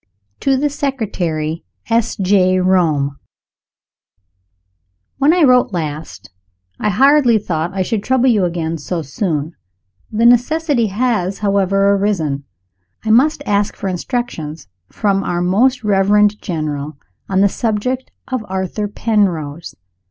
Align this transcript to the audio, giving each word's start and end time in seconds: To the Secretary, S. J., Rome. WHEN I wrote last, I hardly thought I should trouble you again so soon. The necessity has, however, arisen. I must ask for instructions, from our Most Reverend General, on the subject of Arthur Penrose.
To 0.39 0.57
the 0.57 0.71
Secretary, 0.71 1.63
S. 1.87 2.15
J., 2.15 2.59
Rome. 2.59 3.19
WHEN 5.19 5.31
I 5.31 5.43
wrote 5.43 5.73
last, 5.73 6.31
I 6.79 6.89
hardly 6.89 7.37
thought 7.37 7.71
I 7.75 7.83
should 7.83 8.01
trouble 8.03 8.27
you 8.27 8.43
again 8.43 8.79
so 8.79 9.03
soon. 9.03 9.53
The 10.11 10.25
necessity 10.25 10.87
has, 10.87 11.37
however, 11.37 11.91
arisen. 11.93 12.45
I 13.05 13.11
must 13.11 13.43
ask 13.45 13.75
for 13.75 13.89
instructions, 13.89 14.67
from 14.89 15.23
our 15.23 15.39
Most 15.43 15.83
Reverend 15.83 16.41
General, 16.41 16.97
on 17.29 17.41
the 17.41 17.47
subject 17.47 18.09
of 18.27 18.43
Arthur 18.49 18.87
Penrose. 18.87 19.75